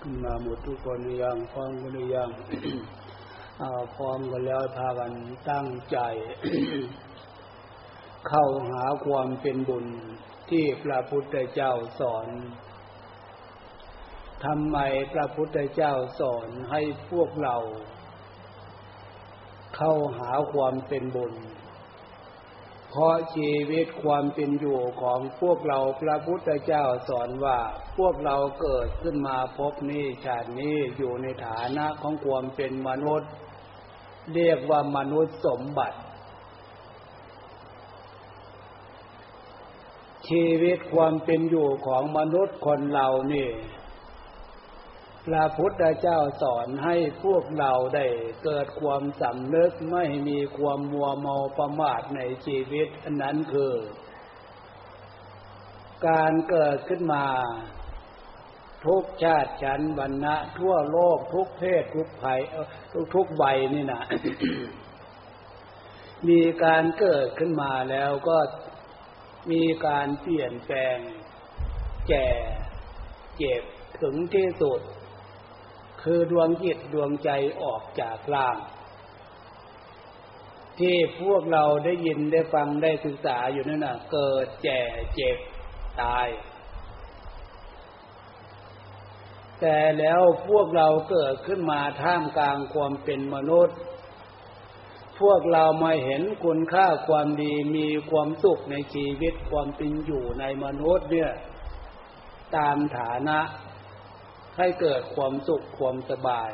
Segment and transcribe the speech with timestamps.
[0.00, 2.30] ขึ้นมาหมดทุกคนยังพร้อมกันหรือยัง
[3.96, 5.12] พร้อมกันแล้วพากัน
[5.50, 5.98] ตั้งใจ
[8.28, 9.86] เข้าหาความเป็นบุญ
[10.50, 12.26] ที่พระพุทธเจ้าสอน
[14.44, 14.78] ทำไม
[15.12, 16.80] พระพุทธเจ้าสอนให้
[17.10, 17.56] พวกเรา
[19.76, 21.34] เข้าหาความเป็นบุญ
[22.90, 27.58] เพราะชีวิตความเป็นอยู่ของพวกเราพระพุทธเจ้าสอนว่า
[27.98, 33.30] พวกเราเกิดขึ้นมาพบนี้ชาตินี้อยู่ในฐานะของความเป็นมนุษย์
[34.34, 35.98] เรียกว่ามนุษย์สมบัติ
[40.28, 43.48] ชีวิตความเป็นอยู่ของมนุษย์คนเรานี่
[45.28, 48.06] พระพุทธเจ้าสอนให้พวกเราได้
[48.44, 53.74] เกิดความสำนึกไม่มีความมัวเมาประมาทในชีวิตอันนั้นคือ
[56.08, 57.26] การเกิดขึ้นมา
[58.86, 62.40] ทุกชาติชั้นวรรณะทั่วโลกทุกเพศทุกภัย
[62.92, 64.02] ทุกทุกใบนี่นะ
[66.28, 68.38] มีการเกิดขึ้นมาแล้วก็
[69.50, 70.98] มีการเปลี่ยนแปลง
[72.08, 72.28] แก่
[73.38, 73.62] เจ็บ
[74.00, 74.80] ถึงที่สุด
[76.10, 77.30] คือดวงจิตดวงใจ
[77.62, 78.56] ออกจากร่าง
[80.78, 84.80] ที่พวกเราได้ยินได้ฟังได้ศึกษาอยู่นั่นน่ะเกิดแก่
[85.14, 85.38] เจ็บ
[86.02, 86.28] ตาย
[89.60, 93.76] แต่แล้วพวกเราเกิดขึ้นมาท่ามกลางความเป็นมนุษย์
[95.20, 101.32] พวกเรามาเห็นคุณค่าความดีมีความสุขในชีวิตความเป็นอยู่ในมนุษย์เนี่ย
[102.56, 103.38] ตามฐานะ
[104.58, 106.50] ให้เกิดความสุขความสบาย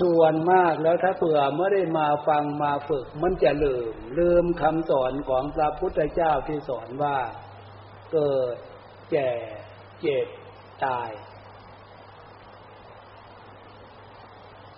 [0.00, 7.18] ส่วนมากแล้วถ้าเผื่อไม่ได้มาฟังมาฝึก มันจะลืม ลืมคำสอนของพระพุทธเจ้าที่สอนว่า
[8.12, 8.56] เกิด
[9.12, 9.30] แก่
[10.00, 10.26] เจ็บ
[10.84, 11.10] ตาย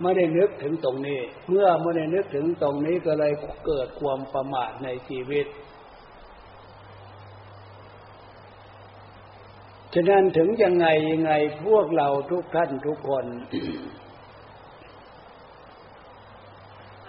[0.03, 3.33] ไม่ได้นึกถึงตรงนี้ เมื่อไม่ได้นึกถึงตรงนี้ก็เลย
[3.67, 5.47] เกิดความประมาทในชีวิต
[9.95, 11.33] ฉะนั้นถึงยังไงยังไง
[11.67, 13.27] พวกเราทุกท่านทุกคน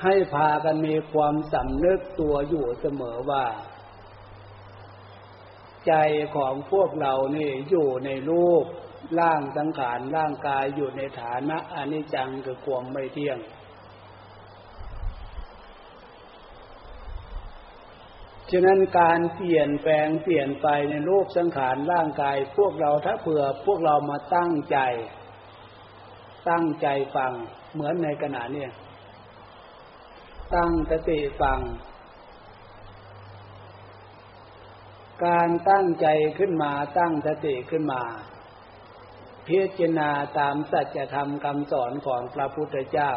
[0.04, 3.46] ให้พากันมีความสำนึกตัวอยู่เสมอว่า
[5.88, 5.94] ใจ
[6.36, 8.66] ของพวกเรานี่อยู่ในรูป
[9.20, 13.38] ร่างสังขารร่างกายอยู่ในฐานะอนิจจังคือความไม่เที่ยง
[18.52, 24.78] ฉะนั้นการเปลี่ยนแปลงเปลี่ยนไปในรูปสังขารร่างกาย พวกเราถ้าเผื่อพวกเรามาตั้งใจ
[26.50, 27.32] ตั้งใจฟัง
[27.74, 28.68] เหมือนในขณะนี้
[30.56, 31.60] ตั้งสติฟัง
[35.26, 36.08] การตั้งใจ
[36.40, 38.04] ขึ้นมาตั้งสติขึ้นมา
[39.48, 43.12] พิจารณาตามสัจธรรมคำสอนของพระพุทธเจ้า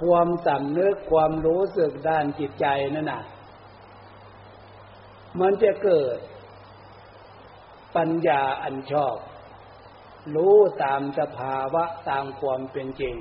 [0.00, 3.22] ความสำนึกความรู้สึกด้านจิตใจนั่นน่ะ
[5.40, 6.18] มันจะเกิด
[7.96, 9.16] ปัญญาอันชอบ
[10.34, 13.14] รู้ตามสภาวะตามความเป็นจริง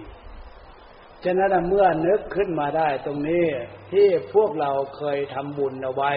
[1.24, 3.46] ฉะนั้นเมื่อนึกขึ้นมาได้ตรงนี้
[3.92, 6.12] ที่พวกเราเคยทำบุญเอาไว้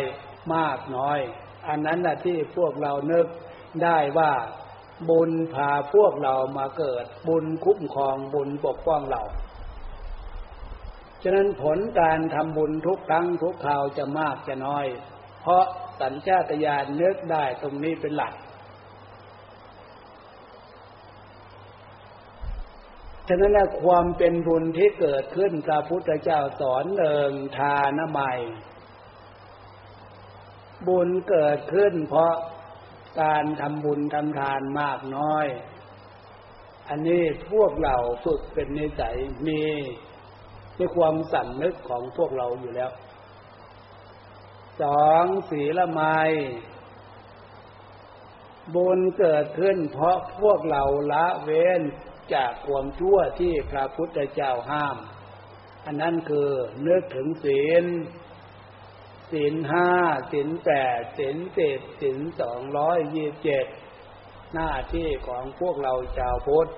[0.55, 1.19] มากน้อย
[1.69, 3.27] อันนั้นแหละที่พวกเรานึก
[3.85, 4.33] ได้ว่า
[5.11, 9.23] บุญพาพวกเรามาเกิด บุญคุ้มครองบุญปกป้องเรา
[11.23, 14.87] ฉะนั้นผลการทำบุญทุกครั้งทุกคราวจะมากจะน้อย
[15.43, 15.65] เพราะ
[16.01, 18.35] สัญชาตญาณเนึกได้ตรงนี้เป็นหลัก
[23.29, 28.35] ฉะนั้นความเป็นบุญที่เกิดขึ้นพระพุทธเจ้าสอนเอิงทานใหม่
[30.89, 32.35] บุญเกิดขึ้นเพราะ
[33.23, 35.47] การทำบุญทำทานมากน้อย
[36.89, 39.17] อันนี้พวกเราฝึกเป็นนิสัย
[39.49, 39.63] มี
[40.79, 42.91] ในความสั่นนึกของพวกเราอยู่แล้ว
[44.83, 46.01] สองศีลไม
[48.75, 51.81] บุญเกิดขึ้นเพราะพวกเราละเว้น
[52.35, 54.97] จากความชั่วที่พระพุทธเจ้าห้าม
[55.87, 56.51] อันนั้นคือ
[56.87, 57.85] นึกถึงศีล
[59.33, 59.91] ศีลห้า
[60.33, 63.67] ศีลแปดศีลเจ็ดศีลสองร้อยยี่สิบเจ็ด
[64.55, 66.71] หน้าที่ของพวกเราชาวพุทธ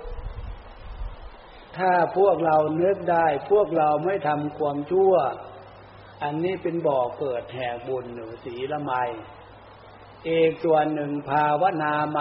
[1.78, 5.14] ถ้าพวกเราเนึกได้ พวกเราไม่ทำความชั่ว
[6.22, 8.92] อันนี้เป็นบ่อเกิดแห่งบุญหรือศีละไม
[10.26, 12.20] เอกส่วนหนึ่งภาวนาไม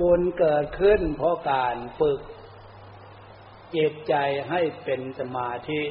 [0.00, 2.20] บุญเกิดขึ้นเพราะการฝึก
[3.70, 4.14] เจตใจ
[4.50, 5.82] ให้เป็นสมาธิ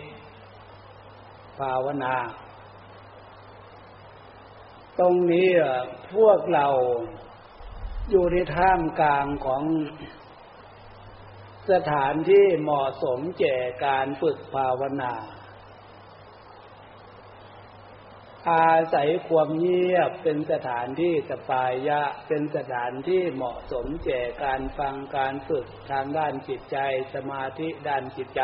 [1.59, 2.15] ภาวนา
[4.99, 5.49] ตรงนี้
[6.15, 6.67] พวกเรา
[8.09, 9.63] อยู่ในท่ามกลางของ
[11.71, 13.55] สถานที่เหมาะสมแก่
[13.85, 15.13] การฝึกภาวนา
[18.51, 26.77] อาศัยความเงียบเป็นสถานที่สปายะ เป็นสถานที่เหมาะสมแก่การฟังการฝึกทางด้านจิตใจ
[27.15, 28.43] สมาธิด้านจิตใจ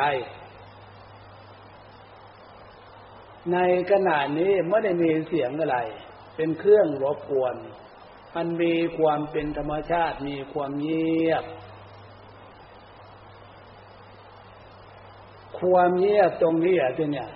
[3.53, 3.57] ใน
[3.91, 5.77] ขณะนี้ไม่ได้มีเสียงอะไร
[6.35, 7.55] เป็นเครื่องรบกวน
[8.35, 11.43] มันมีความเป็นธรรมชาติมีความเงียบ
[15.65, 17.29] ความเงียบตรงนี้อะที่เนี่ย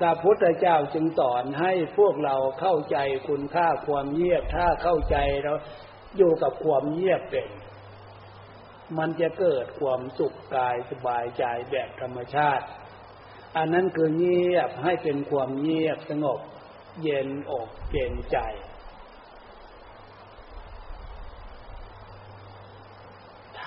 [0.00, 2.98] พระพุทธเจ้าจึงสอนให้พวกเราเข้าใจ
[3.28, 5.56] คุณค่าความเงียบ ถ้าเข้าใจแล้ว
[6.16, 7.48] อยู่กับความเงียบเป็น
[8.98, 12.66] มันจะเกิดความสุขกายสบายใจแบบธรรมชาติ
[13.56, 16.40] อันนั้นคือเงียบให้เป็นความเงียบสงบ
[17.02, 18.38] เย็นอกเย็นใจ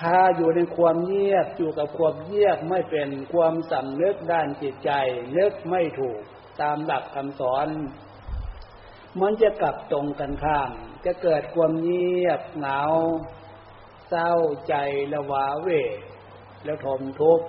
[0.06, 4.90] ้าอยู่ในความเงียบอยู่กับความเงียบไม่เป็นความสำนึกด้านจิตใจ
[5.36, 6.20] นึกไม่ถูก
[6.60, 7.66] ตามหลักคำสอน
[9.20, 10.70] มันจะกลับตรงกันข้าม
[11.04, 12.82] จะเกิดความเงียบเหงา
[14.08, 14.32] เศร้า
[14.68, 14.74] ใจ
[15.12, 15.68] ละวาเว
[16.64, 17.46] แล้วทมทุกข์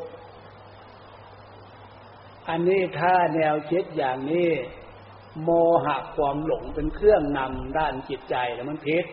[2.50, 4.50] อันนี้ถ้าแนวคิดอย่างนี้
[5.44, 5.50] โม
[5.86, 9.06] หะความหลงเป็นเครื่องนำด้านจิตใจแล้วมันพิษ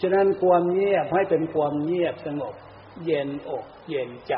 [0.00, 2.54] ฉะนั้นความเงียบให้เป็นความเงียบสงบ
[3.04, 4.34] เย็นอกเย็นใจ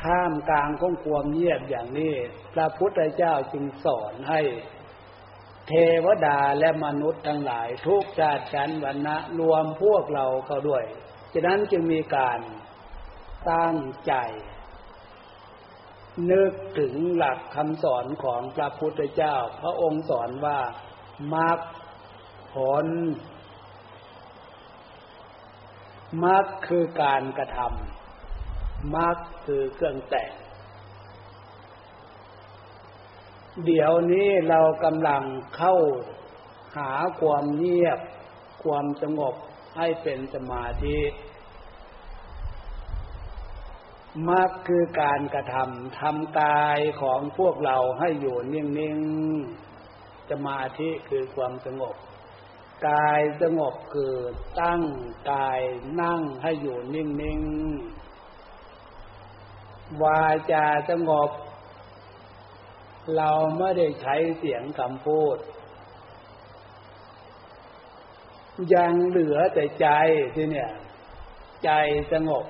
[0.00, 2.14] ท่ามกลางของความเงียบอย่างนี้
[2.54, 4.40] พระพุทธเจ้าจึงสอนให้
[5.68, 5.72] เท
[6.04, 10.84] วดาและมนุษย์ทั้งหลายทุกชาติชั้นวรรณะรวมพวกเราเข้าด้วย
[11.34, 12.40] ฉะนั้นจึงมีการ
[13.50, 13.76] ตั้ง
[14.06, 14.14] ใจ
[16.30, 20.58] นึกถึงหลักคำสอนของพระพุทธเจ้า พระองค์สอนว่า
[21.34, 21.58] มรรค
[22.52, 22.86] ผล
[26.24, 29.16] มรรคคือการกระทำมรรค
[29.46, 30.32] คือเครื่องแต่ง
[33.64, 35.22] เดี๋ยวนี้เรากำลัง
[35.56, 35.74] เข้า
[36.76, 38.00] หาความเงียบ
[38.64, 39.34] ความสงบ
[39.76, 40.98] ให้เป็นสมาธิ
[44.28, 48.98] มรรคคือการกระทำทำกายของพวกเราให้อยู่นิ่ง
[49.62, 51.96] ๆ สมาธิคือความสงบ
[52.88, 54.14] กายสงบคือ
[54.60, 54.82] ตั้ง
[55.30, 55.60] กาย
[56.00, 60.22] นั่งให้อยู่นิ่งๆ วา
[60.52, 61.30] จาสงบ
[63.16, 65.36] เราไม่ได้ใช้เสียงคำพูด
[68.74, 69.88] ยังเหลือแต่ใจ
[70.34, 70.70] ที่เนี่ย
[71.64, 71.70] ใจ
[72.12, 72.44] สงบ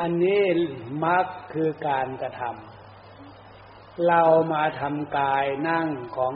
[0.00, 0.42] อันนี้
[1.04, 4.22] มักคือการกระทำเรา
[4.52, 5.86] มาทำกายนั่ง
[6.16, 6.34] ของ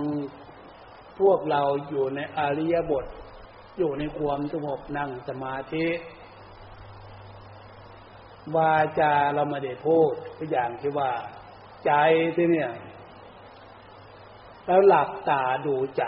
[1.21, 3.05] พวกเราอยู่ในอริยบท
[3.79, 5.87] อยู่ในความสงบนั่งสมาธิ
[8.57, 11.13] วาจาเราไม่ได้พูดตัวอย่างที่ว่า
[11.87, 11.93] ใจ
[12.37, 12.73] ที่เนี่ย
[14.67, 16.05] แล้วหลับตาดูใจ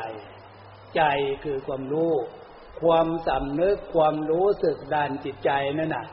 [0.97, 1.03] ใจ
[1.45, 2.13] คือความรู้
[2.83, 6.07] ความสำนึกความรู้สึกด้านจิตใจนั่นน่ะ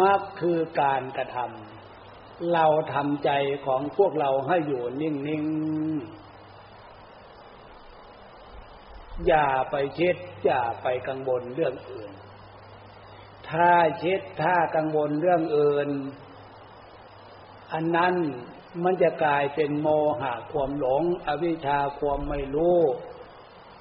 [0.00, 1.75] มักคือการกระทำ
[2.52, 3.30] เราทำใจ
[3.66, 6.26] ของพวกเราให้อยู่นิ่งๆ
[9.26, 12.10] อย่าไปคิดอย่าไปกังวลเรื่องอื่น
[13.50, 13.70] ถ้า
[14.02, 15.88] คิดถ้ากังวลเรื่องอื่น
[17.72, 18.14] อันนั้น
[18.82, 19.88] มันจะกลายเป็นโม
[20.20, 22.78] หะความหลง อวิชชาความไม่รู้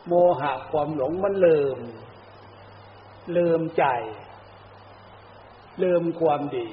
[0.08, 1.78] โมหะความหลงมันเลืม
[3.32, 3.86] เลืมใจ
[5.80, 6.68] เลืมความดี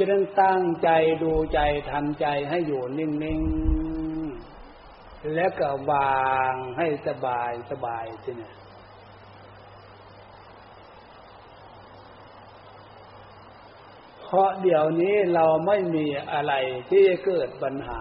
[0.00, 0.90] ฉะนั้นตั้งใจ
[1.22, 8.50] ดูใจทำใจให้อยู่นิ่งๆ แล้วก็วางให้สบายสบายทีนี้
[14.22, 16.52] เพราะเดี๋ยวนี้เราไม่มีอะไร
[16.90, 18.00] ที่จะเกิดปัญหา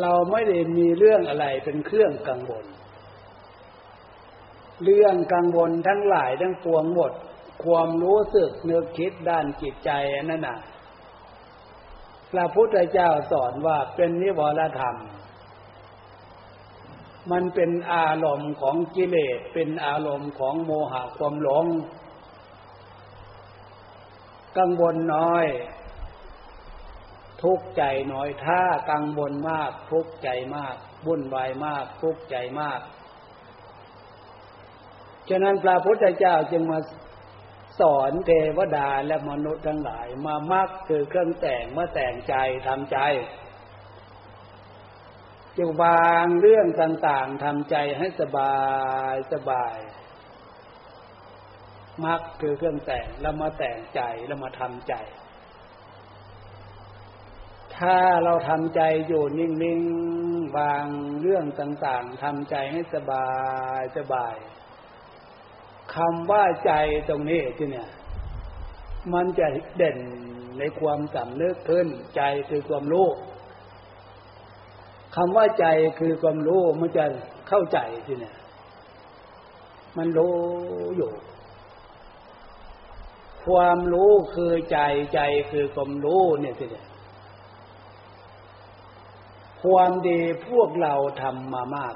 [0.00, 2.66] เราไม่ได้มีเรื่องอะไรเป็นเครื่องกังวล
[4.84, 7.12] เรื่องกังวลทั้งหลายทั้งปวงหมด
[7.64, 9.90] ความรู้สึกนึกคิดด้านจิตใจ
[10.30, 10.58] นั่นน่ะ
[12.32, 14.96] พระพุทธเจ้าสอนว่าเป็นนิวรธรรม
[17.30, 21.66] มันเป็นอารมณ์ของกิเลส เป็นอารมณ์ของโมหะความหลง
[24.58, 25.46] กังวลน้อย
[27.42, 30.76] ทุกข์ใจน้อย ถ้ากังวลมาก ทุกข์ใจมาก
[31.06, 32.80] วุ่นวายมาก ทุกข์ใจมาก
[35.28, 36.78] ฉะนั้นพระพุทธเจ้าจึงมา
[37.78, 42.34] สอนเทวดาและมนุษย์ทั้งหลายมามักคือเครื่องแต่งเมาแต่งใจ
[42.68, 42.98] ทำใจ
[45.56, 48.56] จึงวางเรื่องต่างๆทำใจให้สบา
[49.12, 49.78] ยสบาย
[52.04, 54.94] มักคือเครื่องแต่งแล้วมาแต่งใจแล้วมาทำใจ
[57.76, 60.86] ถ้าเราทำใจอยู่นิ่งๆวาง
[61.20, 63.28] เรื่องต่างๆทำใจให้สบา
[63.78, 64.36] ยสบาย
[65.94, 66.72] คำว่าใจ
[67.08, 67.88] ตรงนี้ที่เนี่ย
[69.14, 69.98] มันจะเด่น
[70.58, 73.08] ในความสำนึกขึ้น ใจคือความรู้
[75.16, 75.66] คำว่าใจ
[75.98, 77.04] คือความรู้มันจะ
[77.48, 78.36] เข้าใจที่เนี่ย
[79.96, 80.34] มันรู้
[80.96, 81.10] อยู่
[83.46, 84.78] ความรู้คือใจ
[85.14, 85.20] ใจ
[85.50, 86.86] คือความรู้เนี่ยที่เนี่ย
[89.62, 91.94] ความดีพวกเราทำมามาก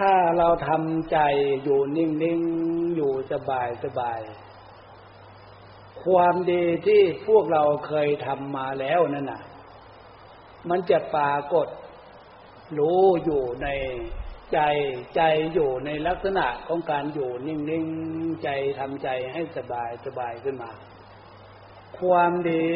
[0.00, 1.18] ถ้าเราทำใจ
[1.62, 4.20] อยู่นิ่งๆ อยู่สบายสบาย
[6.04, 9.42] ความดีที่พวกเราเคยทำมาแล้วนั่นน่ะ
[10.68, 11.68] มันจะปรากฏ
[12.78, 13.68] รู้อยู่ใน
[14.52, 14.60] ใจ
[15.16, 15.22] ใจ
[15.54, 18.48] อยู่ในลักษณะของการอยู่นิ่งๆ ใจ
[18.80, 20.70] ทำใจให้สบายสบายขึ้นมา
[21.98, 22.68] ความดี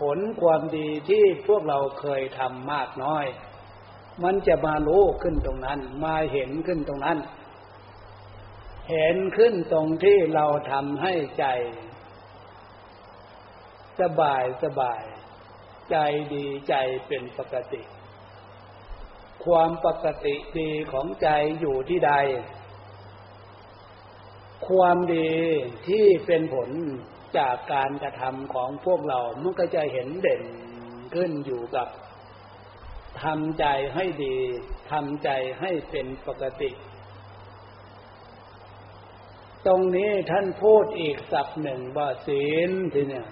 [0.00, 3.24] ผลความดีที่พวกเราเคยทำมากน้อย
[4.24, 7.18] มันจะมารู้ขึ้นตรงนั้น มาเห็นขึ้นตรงนั้น
[8.90, 11.46] เห็นขึ้นตรงที่เราทำให้ใจ
[14.00, 15.02] สบายสบาย
[15.90, 15.96] ใจ
[16.34, 16.74] ดีใจ
[17.06, 17.82] เป็นปกติ
[19.44, 21.28] ความปกติดีของใจ
[21.60, 22.12] อยู่ที่ใด
[24.68, 25.30] ความดี
[25.88, 26.70] ที่เป็นผล
[27.38, 30.42] จากการกระทำของพวกเรา มันก็จะเห็นเด่น
[31.14, 31.88] ขึ้นอยู่กับ
[33.22, 34.36] ทำใจให้ดี
[34.90, 36.70] ทำใจให้เป็นปกติ
[39.66, 43.28] ตรงนี้ท่านพูดอีกสับหนึ่งว่าศีลทีเนี่ย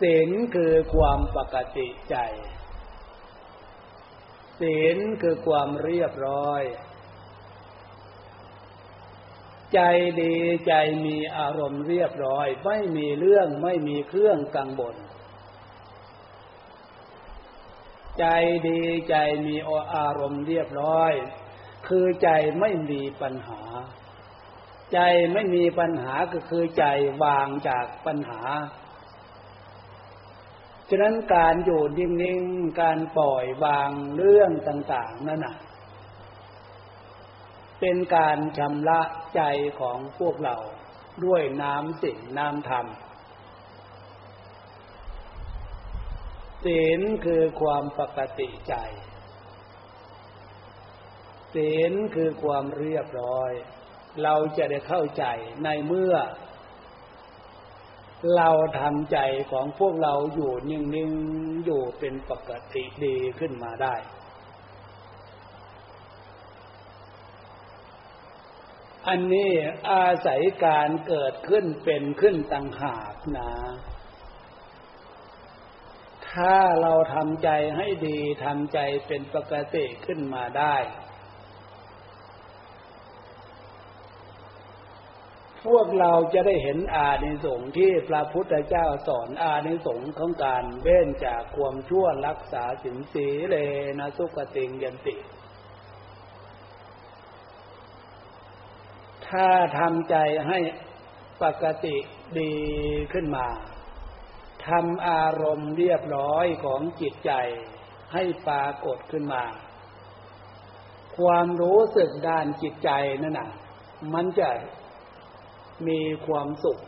[0.00, 2.16] ศีลคือความปกติใจ
[4.60, 6.62] ศีลคือความเรียบร้อย
[9.74, 9.80] ใจ
[10.22, 10.74] ดีใจ
[11.06, 14.96] มีอารมณ์เรียบร้อย ไม่มีเรื่องไม่มีเครื่องกังวล
[18.20, 18.26] ใจ
[18.68, 18.80] ดี
[19.10, 19.56] ใจมี
[19.94, 21.12] อารมณ์เรียบร้อย
[21.88, 22.30] คือใจ
[22.60, 23.62] ไม่มีปัญหา
[24.92, 25.00] ใจ
[25.32, 26.84] ไม่มีปัญหาก็คือใจ
[27.22, 28.42] วางจากปัญหา
[30.88, 35.56] ฉะนั้นการอยู่นิ่งๆ การปล่อยวางเรื่องต่าง ๆ นั่นน่ะ
[37.80, 39.00] เป็นการชำระ
[39.36, 39.42] ใจ
[39.80, 40.56] ของพวกเรา
[41.24, 42.86] ด้วยน้ำสิ่งน้ำธรรม
[46.66, 48.74] ศีลคือความปกติใจ
[51.54, 53.52] ศีลคือความเรียบร้อย
[54.22, 55.24] เราจะได้เข้าใจ
[55.64, 56.14] ในเมื่อ
[58.36, 59.18] เราทำใจ
[59.52, 63.94] ของพวกเราอยู่นิ่งๆอยู่เป็นปกติดีขึ้นมาได้
[69.08, 69.50] อันนี้
[69.90, 73.50] อาศัยการเกิดขึ้นเป็นขึ้นต่างหากนะ
[76.36, 80.76] ถ้าเราทำใจให้ดีทำใจเป็นปกติขึ้นมาได้
[85.64, 93.56] พวกเราจะได้เห็นอานิสงส์ที่พระพุทธเจ้าสอนอานิสงส์ของการเว้นจากความชั่วรักษาสินสีเล
[93.98, 95.16] นะสุกติงยันติ
[99.28, 100.16] ถ้าทำใจ
[100.48, 100.58] ให้
[101.42, 101.96] ปกติ
[102.38, 102.54] ดี
[103.12, 103.46] ขึ้นมา
[104.68, 107.32] ทำอารมณ์เรียบร้อยของจิตใจ
[108.12, 109.44] ให้ปรากฏขึ้นมา
[111.18, 112.90] ความรู้สึกด้านจิตใจ
[113.22, 113.50] นั่นน่ะ
[114.14, 114.50] มันจะ
[115.88, 116.78] มีความสุข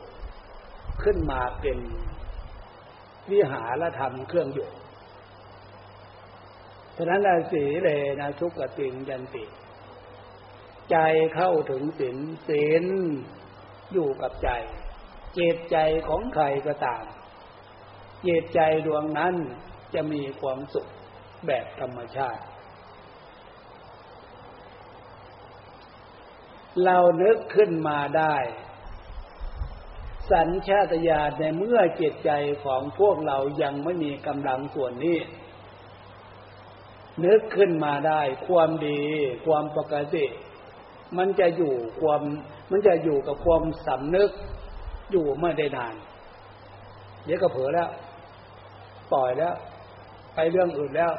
[1.02, 1.78] ขึ้นมาเป็น
[3.30, 4.68] วิหารธรรมเครื่องอยู่
[6.96, 7.20] ฉะนั้น
[7.52, 7.88] สีเล
[8.20, 9.44] นะทุกขติงยันติ
[10.90, 10.96] ใจ
[11.34, 12.18] เข้าถึงศีล
[12.48, 12.84] ศีล
[13.92, 14.50] อยู่กับใจ
[15.34, 15.76] เจตใจ
[16.08, 17.04] ของใครก็ตาม
[18.26, 19.34] จิตใจดวงนั้น
[19.94, 20.86] จะมีความสุข
[21.46, 22.42] แบบธรรมชาติ
[26.84, 28.36] เรานึกขึ้นมาได้
[30.30, 32.30] สัญชาตญาณในเมื่อเจตใจ
[32.64, 35.18] ของพวกเรายังไม่มีกำลังส่วนนี้
[37.24, 39.00] นึกขึ้นมาได้ ความดี
[39.46, 40.24] ความปกติ
[41.18, 42.22] มันจะอยู่ความ
[42.70, 44.30] มันจะอยู่กับความสำนึก
[45.10, 45.94] อยู่ไม่ได้นาน
[47.24, 47.88] เดี๋ยวก็เผลอแล้ว
[49.12, 49.54] ปล่อยแล้ว
[50.34, 51.12] ไปเรื่องอื่นแล้ว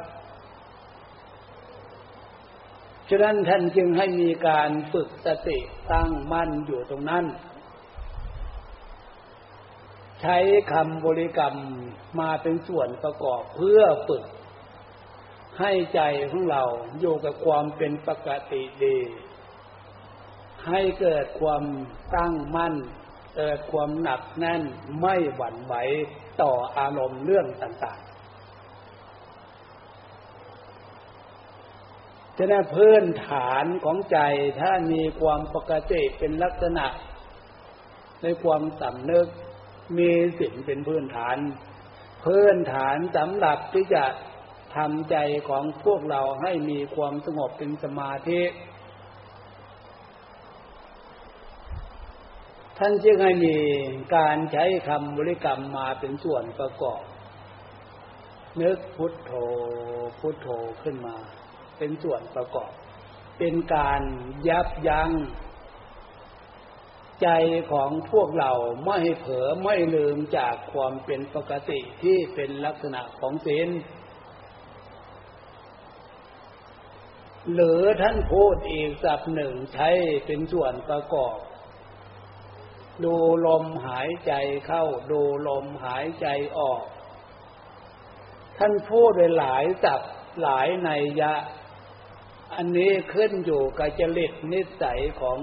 [3.08, 5.58] ฉะนั้นท่านจึงให้มีการฝึกสติ
[5.92, 7.24] ตั้งมั่นอยู่ตรงนั้น
[10.20, 10.38] ใช้
[10.72, 11.54] คำบริกรรม
[12.20, 14.24] มาเป็นส่วนประกอบเพื่อฝึก
[15.60, 16.62] ให้ใจของเรา
[17.00, 18.98] อยู่กับความเป็นปกติดี
[20.68, 21.62] ให้เกิดความ
[22.16, 22.74] ตั้งมั่น
[23.36, 24.62] เกิดความหนักแน่น
[25.00, 25.74] ไม่หวั่นไหว
[26.42, 28.10] ต่ออารมณ์เรื่องต่างๆ
[32.38, 34.18] ฉะนั้นพื้นฐานของใจ
[34.60, 36.86] ถ้ามีความปกติเป็นลักษณะ
[38.22, 39.26] ในความสำนึก
[39.98, 41.36] มีสิ่งเป็นพื้นฐาน
[42.24, 44.04] พื้นฐานสำหรับที่จะ
[44.76, 45.16] ทำใจ
[45.48, 48.40] ของพวกเราให้มีความสงบเป็นสมาธิ
[52.82, 53.56] ท่านจึงให้มี
[54.16, 57.02] การใช้คำบริกรรมมาเป็นส่วนประกอบ
[58.60, 59.32] นึกพุทโธ
[60.20, 60.48] พุทโธ
[60.82, 61.16] ขึ้นมา
[61.78, 62.70] เป็นส่วนประกอบ
[63.38, 64.02] เป็นการ
[64.48, 65.10] ยับยัง้ง
[67.22, 67.28] ใจ
[67.72, 68.52] ของพวกเรา
[68.84, 73.68] ไม่ให้เผลอไม่ลืมจากความเป็นปกติที่เป็นลักษณะของศีล
[77.54, 79.88] หรือท่านพูดอีกสับหนึ่งใช้
[80.26, 81.36] เป็นส่วนประกอบ
[83.04, 83.16] ดู
[83.46, 84.32] ลมหายใจ
[84.66, 86.26] เข้า ดูลมหายใจ
[86.58, 86.82] ออก
[88.58, 90.00] ท่านพูดหลายสับ
[90.42, 90.90] หลายใน
[91.20, 91.34] ยะ
[92.54, 95.38] อันนี้ขึ้นอยู่กับจริตนิสัยของ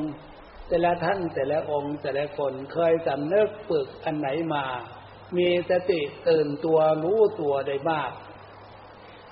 [0.68, 4.66] แต่ละท่านแต่ละองค์แต่ละคนเคยสำนึกฝึกอันไหนมา
[5.38, 8.12] มีสติตื่นตัวรู้ตัวได้มาก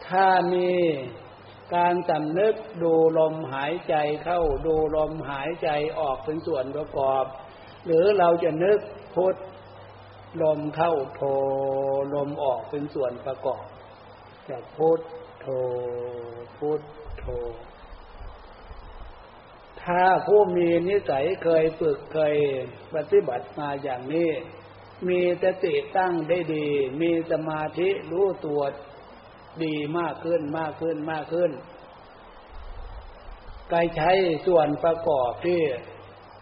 [0.08, 0.72] ถ้ามี
[1.76, 7.26] การสำนึกดูลมหายใจเข้าดูลมหายใจออกเป็นส่วนประกอบ
[7.86, 8.80] หรือเราจะนึก
[9.16, 9.36] พุท
[10.42, 11.22] ลมเข้าโท
[12.14, 13.64] ลมออกเป็นส่วนประกอบ
[14.50, 15.00] จะพุท
[15.42, 15.48] โท
[16.58, 16.82] พุท
[17.20, 17.26] โธ
[19.84, 22.36] ถ้าผู้มีนิสัยเคยฝึกเคย
[22.96, 24.32] ปฏิบัติมาอย่างนี้
[25.08, 26.68] มีสติตั้งได้ดี
[27.02, 28.62] มีสมาธิรู้ตัว
[29.64, 31.52] ดีมากขึ้นมากขึ้นมากขึ้น
[33.72, 34.12] กายใช้
[34.48, 35.62] ส่วนประกอบที่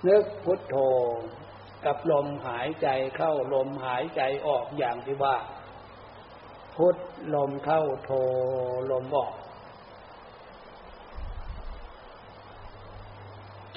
[0.07, 0.75] นึกพุทโธ
[1.85, 5.35] กับลมหายใจเข้าลมหายใจออกอย่างที่ว่า
[6.75, 6.95] พุท
[7.35, 8.11] ลมเข้าโท
[8.91, 9.33] ลมออก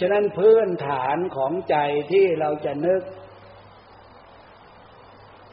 [0.00, 1.76] ฉะนั้นพื้นฐานของใจ
[2.12, 3.02] ที่เราจะนึก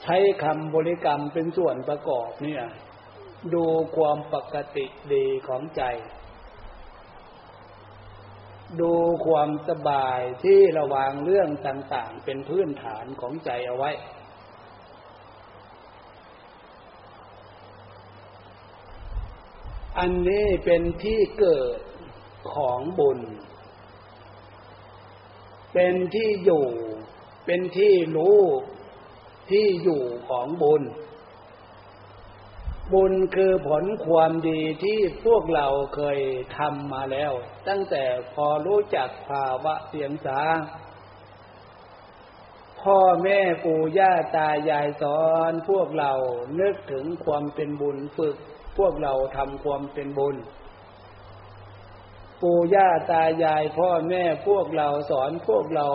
[0.03, 2.63] ใช้คำบริกรรมเป็นส่วนประกอบเนี่ย
[3.53, 5.83] ดูความปกติดีของใจ
[8.81, 8.93] ดู
[9.25, 13.91] ความสบายที่ระวางเรื่องต่างๆ เป็นพื้นฐานของใจเอาไว้
[19.99, 21.79] อันนี้เป็นที่เกิด
[22.53, 23.19] ของบุญ
[25.73, 26.67] เป็นที่อยู่
[27.45, 28.39] เป็นที่รู้
[29.51, 30.83] ที่อยู่ของบุญ
[32.91, 36.19] บุญคือผลความดีที่พวกเราเคย
[36.58, 37.32] ทำมาแล้ว
[37.67, 40.41] ตั้งแต่พอรู้จักภาวะเสียงสา
[42.82, 46.13] พ่อแม่ปู่ย่าตายายสอนพวกเรา
[46.60, 48.36] นึกถึงความเป็นบุญฝึก
[48.78, 50.36] พวกเราทำความเป็นบุญ
[52.41, 55.88] ปู่ย่าตายายพ่อแม่พวกเราสอนพวกเรา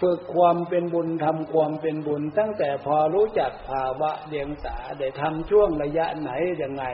[0.00, 6.30] ฝึกความเป็นบุญทำความเป็นบุญ ตั้งแต่พอรู้จักภาวะเดียงสาได้ทำช่วงระยะไหน
[6.62, 6.84] ยังไง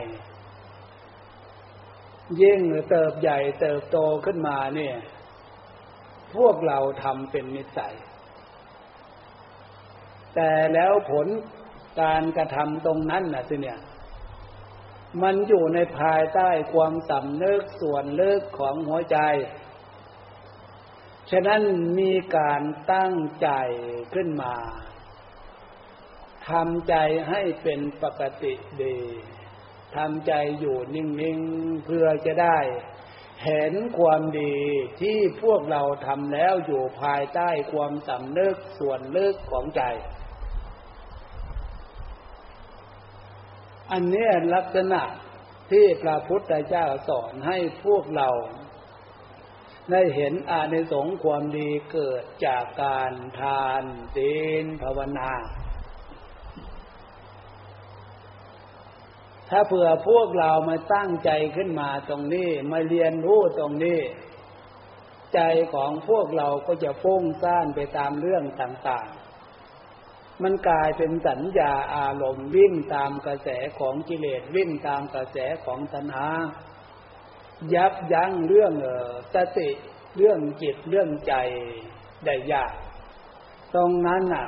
[2.41, 4.95] ยิ่งเติบใหญ่เติบโตขึ้นมาเนี่ย
[6.35, 7.95] พวกเราทำเป็นนิสัย
[10.35, 11.27] แต่แล้วผล
[12.01, 13.79] การกระทำตรงนั้นน่ะสิเนี่ย
[15.23, 19.17] มันอยู่ในภายใต้ความสำนึกส่วนเลิกของหัวใจ
[21.31, 21.61] ฉะนั้น
[21.99, 22.61] มีการ
[22.93, 23.49] ตั้งใจ
[24.13, 24.55] ขึ้นมา
[26.49, 26.95] ทำใจ
[27.29, 28.97] ให้เป็นปกติดี
[29.95, 32.59] ทำใจอยู่นิ่งๆเพื่อจะได้
[33.45, 34.55] เห็นความดี
[35.01, 39.83] ที่พวกเราทำแล้วอยู่ภายใต้ความสำนึกส่วนลึกของใจ
[43.91, 45.01] อันนี้ลักษณะ
[45.71, 48.29] ที่พระพุทธเจ้าสอนให้พวกเรา
[49.91, 53.83] ได้เห็นอานิสงส์ความดีเกิดจากการทาน
[54.15, 55.31] ศีลภาวนา
[59.49, 63.99] ถ้าเผื่อพวกเรามาตั้งใจขึ้นมาตรงนี้ มาเรียนรู้ตรงนี้
[65.33, 65.39] ใจ
[65.73, 76.29] ของพวกเราก็จะฟุ้งซ่านไปตามเรื่องต่างๆ มันกลายเป็นสัญญาอารมณ์วิ่งตามกระแสของกิเลสวิ่งตามกระแสของตัณหา
[77.73, 78.73] ยับยั้งเรื่อง
[79.33, 79.69] สติ
[80.17, 81.33] เรื่องจิตเรื่องใจ
[82.25, 82.73] ได้ยาก
[83.75, 84.47] ตรงนั้นน่ะ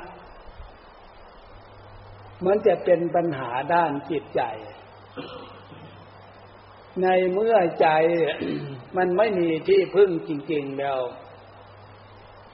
[2.46, 4.42] มันจะเป็นปัญหาด้านจิตใจ
[7.02, 7.88] ในเมื่อใจ
[8.96, 11.00] มันไม่มีที่พึ่งจริง ๆแล้ว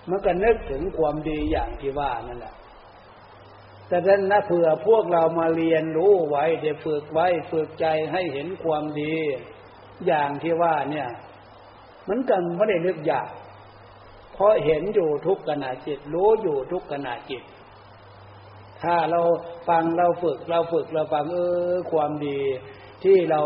[0.08, 2.54] มันก็นึกถึงความดีอย่างที่ว่านั่นแหละ
[3.88, 9.14] แต่ดันนะเผื่อพวกเรามาเรียนรู้ไว้จะฝึกไว้ฝึกใจให้เห็นความดี
[10.06, 11.08] อย่างที่ว่าเนี่ย
[12.08, 13.28] มันกันไม่ได้นึกยาก
[14.32, 17.42] เพราะเห็นอยู่ทุกขณะจิต รู้อยู่ทุกขณะจิต
[18.82, 19.20] ถ้าเรา
[19.68, 21.38] ฟังเราฝึกเราฝึกเราฟังเอ
[21.72, 22.40] อความดี
[23.04, 23.40] ที่เรา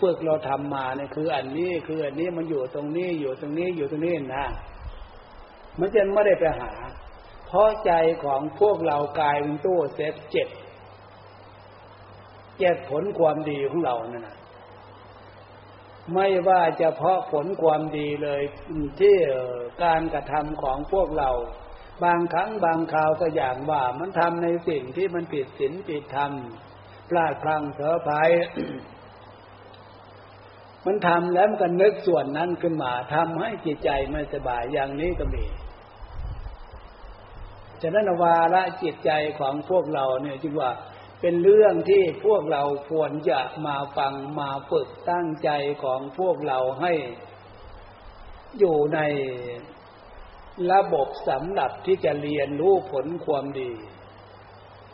[0.00, 4.46] ฝึกเราทำมาเนี่ยคือ อันนี้คืออันนี้มันอยู่ตรงนี้อยู่ตรงนี้อยู่ตรงนี้นะ
[5.78, 6.72] มันจะไม่ได้ไปหา
[7.46, 7.92] เพราะใจ
[8.24, 10.48] ของพวกเรากลายเป็นตู้เซฟเจ็บ
[12.58, 14.36] เจ็บผลความดีของเรานั่นนะ
[16.14, 18.42] ไม่ว่าจะเพาะผลความดีเลย
[19.00, 19.16] ที่
[19.84, 21.30] การกระทำของพวกเรา
[22.04, 26.32] บางครั้งบางคราวก็อย่างว่ามันทำในสิ่งที่มันผิดศีลผิดธรรม
[27.08, 28.30] พลาดพลั้งเถอภัย
[30.86, 35.44] มันทำแล้วมันก็นึกส่วนนั้นขึ้นมาทำให้จิตใจไม่สบายอย่างนี้ก็มี
[37.82, 40.70] ฉะนั้นวาระจิตใจของพวกเราเนี่ยจึงว่า
[41.20, 45.50] เป็นเรื่องที่พวกเราควรจะมาฟังมาฝึกตั้งใจ
[45.84, 46.92] ของพวกเราให้
[48.58, 49.00] อยู่ใน
[50.72, 53.70] ระบบสำหรับที่จะเรียนรู้ผลความดี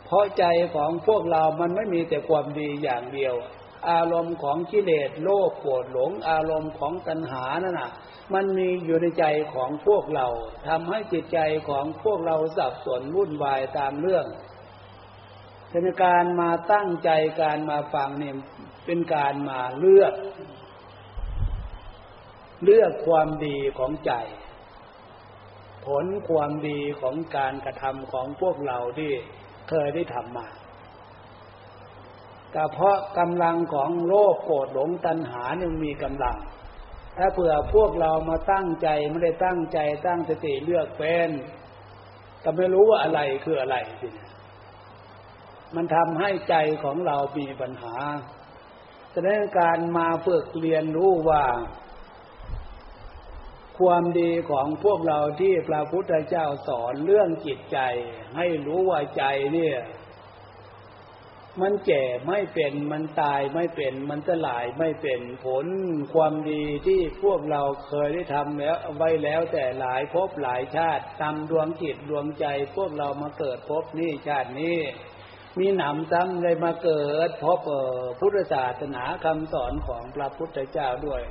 [0.05, 3.35] เพราะใจของพวกเรามันไม่มีแต่ความดีอย่างเดียว
[3.89, 7.91] อารมณ์ของกิเลสโลภโกรธหลงอารมณ์ของตัณหานั่นน่ะ
[8.33, 10.27] มันมีอยู่ในใจของพวกเรา
[10.67, 14.25] ทำให้จิตใจของพวกเราสับสนวุ่นวายตามเรื่อง
[15.73, 17.09] เป็นการมาตั้งใจ
[17.41, 18.35] การมาฟังเนี่ย
[18.85, 20.13] เป็นการมาเลือก
[22.63, 24.11] เลือกความดีของใจ
[25.85, 29.11] ผลความดีของการกระทำของพวกเราที่
[29.69, 30.47] เคยได้ทำมา
[32.51, 36.37] แต่เพราะกำลังของโลภโกรธหลงตัณหายังมีกำลัง
[37.17, 41.29] ถ้าเผื่อพวกเรามาตั้งใจไม่ได้ตั้งใจตั้งสติเลือกเป็น
[42.43, 44.07] ก็ไม่รู้ว่าอะไรคืออะไรสิ
[45.75, 47.95] มันทำให้ใจของเรามีปัญหา
[49.13, 51.45] แสดงการมาฝึกเรียนรู้ว่า
[53.79, 57.79] ความดีของพวกเราที่พระพุทธเจ้าสอนเรื่องจิตใจ
[58.37, 59.77] ให้รู้ว่าใจเนี่ย
[61.61, 65.65] มันแก่ไม่เป็นมันตายไม่เป็น มันจะหลายไม่เป็นผล
[66.13, 74.77] ความดีที่พวกเราเคยได้ทำแล้วไว้แล้วแต่หลายภพหลายชาติตามดวงจิตดวงใจ พวกเรามาเกิดภพนี้ชาตินี้
[75.59, 77.59] มีหนำซ้ำเลยมาเกิดพบ
[78.19, 81.21] พุทธศาสนาคำสอนของพระพุทธเจ้าด้วย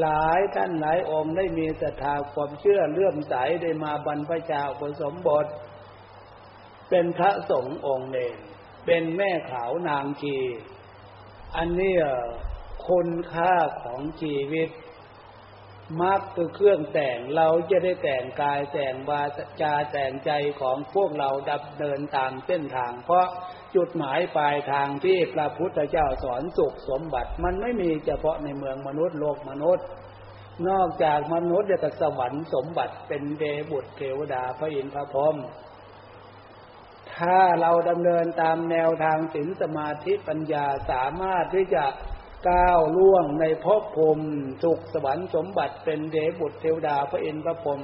[0.00, 5.46] หลายท่านหลายองค์ได้มีศรัทธาความเชื่อเลื่อมใสได้มาบรรพชาผสมบท
[6.90, 8.34] เป็นพระสงฆ์องค์เอง
[8.86, 10.36] เป็นแม่ขาวนางชี
[11.56, 11.94] อันนี้
[12.88, 14.68] คุณค่าของชีวิต
[16.00, 19.22] มักคือเครื่องแต่งเราจะได้แต่งกายแต่งวา
[19.62, 23.26] จาแต่งใจของพวกเราดับเดินตามเส้นทาง เพราะ
[23.76, 29.86] จุดหมายปลายทางที่พระพุทธเจ้าสอนสุขสมบัติ มันไม่มีเฉพาะในเมืองมนุษย์โลกมนุษย์
[30.68, 35.36] นอกจากมนุษย์จะสวรรค์สมบัติเป็นเดบุตรเทวดาพระอินทร์พระพรหม
[37.16, 41.84] ถ้าเราดำเนินตามแนวทางศีลสมาธิปัญญาสามารถที่จะ
[42.50, 44.28] ก้าวล่วงในภพภูมิ
[44.62, 47.80] สุขสวรรค์สมบัติเป็นเดบุตรเทวดาพระอินทร์พระพรหม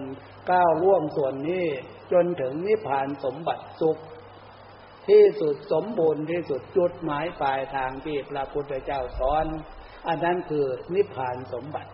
[0.50, 1.66] ก้าวล่วงส่วนนี้
[2.12, 3.98] จนถึงนิพพานสมบัติสุข
[5.08, 9.46] ที่สุดสมบูรณ์ที่สุดจุดหมายปลายทางที่พระพุทธเจ้าสอน
[10.08, 11.90] อันนั้นคือนิพพานสมบัติ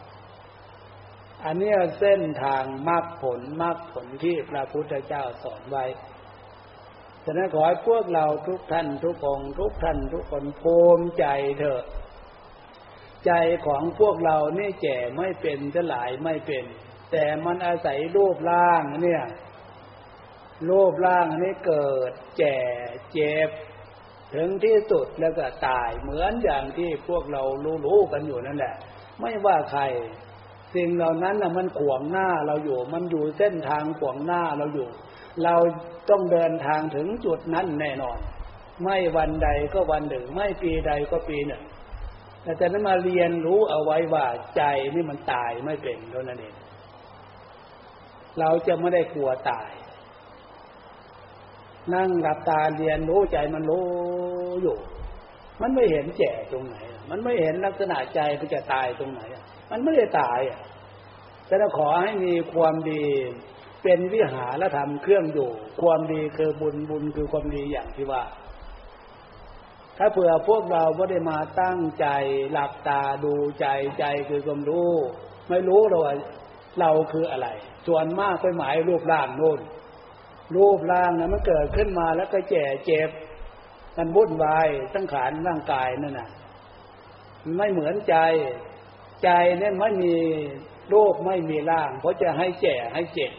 [1.45, 5.85] อันนี้เส้นทางมรรคผลมรรคผลที่พระพุทธเจ้าสอนไว้
[7.25, 11.27] ฉะนั้นขอให้พวกเราทุกท่านทุกองทุกท่านทุกคนภูมิใจ
[11.59, 11.83] เถอะ
[13.27, 13.33] ใจ
[13.67, 16.65] ของพวกเรานี่แก่ไม่เป็นจะหลายไม่เป็น
[17.13, 19.25] แต่มันอาศัยรูปร่างเนี่ย
[20.69, 22.59] รูปร่างนี้เกิด แก่
[23.13, 23.51] เจ็บ
[24.35, 27.43] ถึงที่สุดแล้วก็ตายเหมือนอย่างที่พวกเรา
[27.87, 28.75] รู้ๆกันอยู่นั่นแหละ
[29.21, 29.83] ไม่ว่าใคร
[30.75, 34.89] สิ่งเหล่านั้นนะมันขวางหน้าเราอยู่ มันอยู่เส้นทางขวางหน้าเราอยู่
[35.45, 35.55] เรา
[36.11, 38.19] ต้องเดินทางถึงจุดนั้นแน่นอน
[38.83, 41.63] ไม่วันใดก็วันหนึ่ง ไม่ปีใดก็ปีหนึ่ง
[42.45, 44.27] แต่จะนั้นมาเรียนรู้เอาไว้ว่า
[44.57, 44.63] ใจ
[44.95, 46.55] นี่มันตายไม่เป็นเท่านั้นเอง
[48.41, 49.71] เราจะไม่ได้กลัวตาย
[51.95, 53.87] นั่งหลับตาเรียนรู้ใจมันรู้
[54.63, 54.79] อยู่
[55.61, 56.77] มันไม่เห็นแก่ตรงไหน
[57.11, 59.21] มันไม่เห็นลักษณะใจมันจะตายตรงไหน
[59.71, 60.61] มันไม่ได้ตายอะ
[61.47, 63.05] แต่เราขอให้มีความดี
[63.83, 65.51] เป็นวิหารธรรมเครื่องอยู่
[65.83, 68.23] ความดีคือบุญบุญคือความดีอย่างที่ว่า
[69.99, 72.07] ถ้าเผื่อพวกเราไม่ได้มาตั้งใจ
[72.53, 73.67] หลับตาดูใจ
[73.99, 74.93] ใจคือความรู้
[75.49, 76.15] ไม่รู้เราว่า
[76.81, 77.49] เราคืออะไร
[77.87, 79.61] ส่วนมากไปหมายรูปร่างโน่น
[80.57, 83.11] รูปร่างนะมันเกิดขึ้นมาแล้วก็แก่เจ็บ
[83.97, 86.29] มันวุ่นวายตั้งขานร่างกายนั่นน่ะ
[87.57, 88.17] ไม่เหมือนใจ
[89.25, 90.17] ใจเนี่ยไม่มี
[90.93, 93.33] รูปไม่มีร่าง เพราะจะให้แก่ให้เจ็บ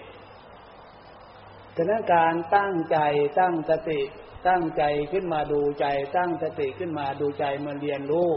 [1.76, 2.98] ฉะนั้นการตั้งใจ
[3.40, 4.02] ตั้งสติ
[4.50, 5.86] ตั้งใจขึ้นมาดูใจ
[6.18, 8.30] ตั้งสติขึ้นมาดูใจมาเรียนรู้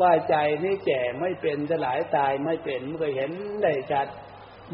[0.00, 3.30] ว่าใจนี่แก่ไม่เป็นจะหลายตายไม่เป็นเมื่อเห็น
[3.62, 4.08] ได้จัด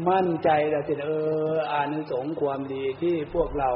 [0.09, 1.11] มั่นใจแล้วจิเอ
[1.53, 3.71] ออานิสงส์ความดีที่พวกเรา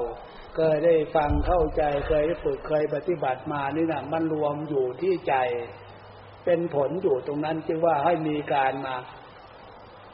[0.55, 5.35] เคยได้ฟังเข้าใจเคยได้ฝึกเคยปฏิบัติมานี่นะมันรวมอยู่ที่ใจ
[6.45, 8.95] เป็นผลอยู่ตรงนั้นจึงว่าให้มีการมา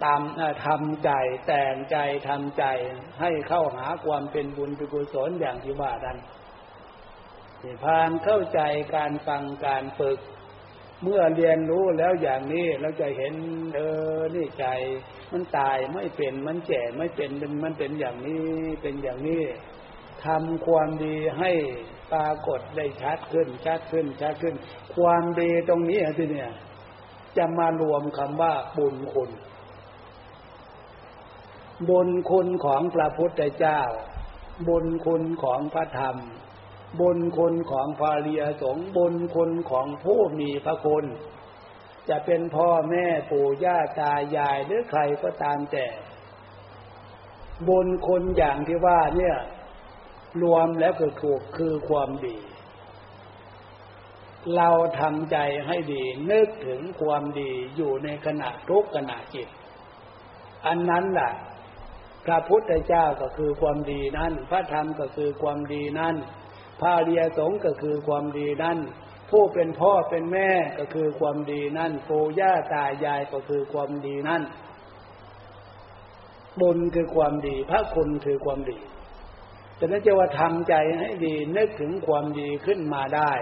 [0.03, 0.21] ตาม
[0.65, 1.11] ทำใจ
[1.47, 2.63] แต่งใจทำใจ
[3.21, 6.17] ให้เข้าหาความเป็นบุญเป็นกุศลอย่างที่ว่านั้น
[7.83, 8.59] พานเข้าใจ
[8.95, 10.19] การฟังการฝึก
[11.03, 13.33] เมื่อเรียนรู้แล้วอย่างนี้เราจะเห็น
[13.75, 13.79] เอ
[14.17, 14.65] อนี่ใจ
[15.31, 17.29] มันตายไม่เป็นมันแก่ไม่เป็น
[17.63, 18.45] มันเป็นอย่างนี้
[18.81, 19.43] เป็นอย่างนี้
[20.25, 21.51] ทำความดีให้
[22.13, 24.55] ปรากฏได้ชัดขึ้น ชัดขึ้น ชัดขึ้น
[24.95, 26.51] ความดีตรงนี้ที่เนี่ย
[27.37, 29.31] จะมารวมคำว่าบุญคุณ
[31.89, 33.81] บุญคุณของพระพุทธเจ้า
[34.67, 36.17] บุญคุณของพระธรรม
[36.99, 41.05] บุญคุณของภาเรียสงบุญคุณของผู้มีพระคุณ
[42.09, 45.87] จะเป็นพ่อแม่ปู่ย่าตายายหรือใครก็ตามแต่
[47.67, 49.35] บุญคุณอย่างที่ว่าเนี่ย
[50.43, 52.37] รวมแล้วก็ถูกคือความดี
[54.55, 59.47] เราทำใจให้ดีนึกถึงความดีอยู่ในขณะทุกขณะจิต
[60.65, 61.31] อันนั้นแหละ
[62.25, 66.15] พระพุทธเจ้าก็คือความดีนั้น พระธรรมก็คือความดีนั้น
[66.81, 68.79] พระเรียสงก็คือความดีนั่น
[69.29, 74.43] ผู้เป็นพ่อเป็นแม่ก็คือความดีนั่นปู่ย่าตายายก็คือความดีนั่น
[76.61, 78.77] บุญคือความดี พระคุณคือความดี
[79.75, 83.33] แต่นั้นจะว่าทำใจให้ดีนึกถึงความดีขึ้นมาได้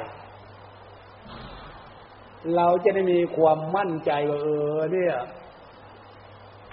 [2.56, 4.48] เราจะได้มีความมั่นใจว่าเอ
[4.78, 5.16] อเนี่ย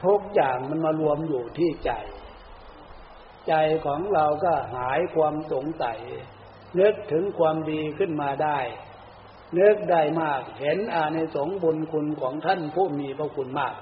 [0.04, 1.90] ทุกอย่างมันมารวมอยู่ที่ใจ
[3.48, 3.54] ใจ
[3.86, 5.98] ของเราก็หายความสงสัย
[6.80, 8.58] นึกถึงความดีขึ้นมาได้
[9.58, 13.74] นึกได้มากเห็นอาในสงบุญคุณของท่านผู้มีพระคุณมาก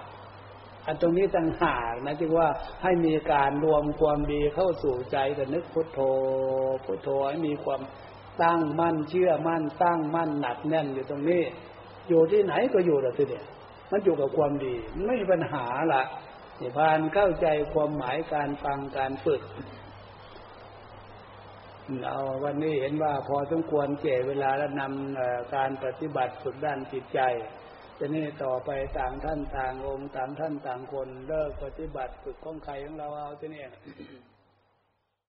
[0.87, 2.49] อันตรงนี้ต่างหากนะจึงว่า
[2.83, 6.01] ให้มีการรวมความดีเข้าสู่ใจแต่นึกพุทโธ
[6.85, 7.81] พุทโธให้มีความ
[8.43, 11.43] ตั้งมั่นเชื่อมั่น ตั้งมั่นหนักแน่นอยู่ตรงนี้
[12.09, 13.47] อยู่ที่ไหนก็อยู่แต่ทีเดียว
[13.91, 14.75] มันอยู่กับความดี
[15.07, 16.03] ไม่มีปัญหาละ
[16.61, 19.43] นิพานเข้าใจความหมายการฟังการฝึก
[22.03, 27.21] เราวันนี้เห็นว่าพอสมควรเจเวลาแล้วนำการปฏิบัติฝึกด้านจิตใจ
[27.99, 33.71] จะนี่ต่อไปต่างท่านต่างองค์ต่างท่านต่างคนเลิกปฏิบัติฝึกของใครของเราเอาจะเนี่ย